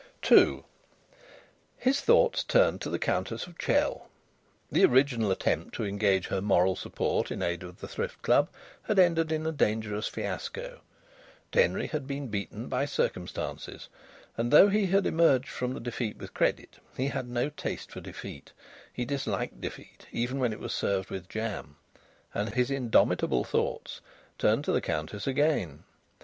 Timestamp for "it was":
20.51-20.73